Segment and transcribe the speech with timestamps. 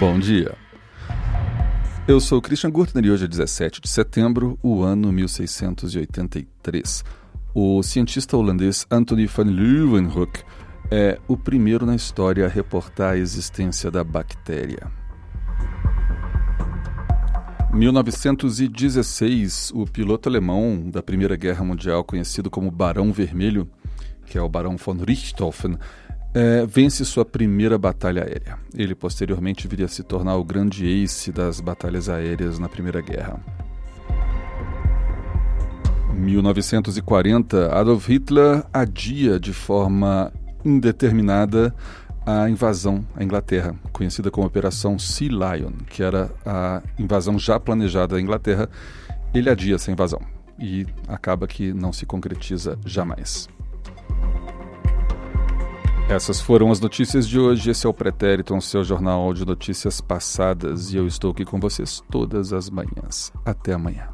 [0.00, 0.56] Bom dia.
[2.08, 7.04] Eu sou Christian Gurtner e hoje é 17 de setembro, o ano 1683.
[7.54, 10.42] O cientista holandês Anthony van Leeuwenhoek
[10.90, 14.90] é o primeiro na história a reportar a existência da bactéria.
[17.70, 23.68] 1916, o piloto alemão da Primeira Guerra Mundial, conhecido como Barão Vermelho,
[24.24, 25.76] que é o Barão von Richthofen,
[26.34, 28.58] é, vence sua primeira batalha aérea.
[28.74, 33.40] Ele posteriormente viria a se tornar o grande ace das batalhas aéreas na Primeira Guerra.
[36.14, 40.32] 1940, Adolf Hitler adia de forma
[40.64, 41.74] indeterminada
[42.26, 48.16] a invasão à Inglaterra, conhecida como Operação Sea Lion, que era a invasão já planejada
[48.16, 48.68] à Inglaterra.
[49.32, 50.20] Ele adia essa invasão
[50.58, 53.48] e acaba que não se concretiza jamais.
[56.10, 57.70] Essas foram as notícias de hoje.
[57.70, 62.02] Esse é o Pretérito, seu jornal de notícias passadas, e eu estou aqui com vocês
[62.10, 63.32] todas as manhãs.
[63.44, 64.08] Até amanhã.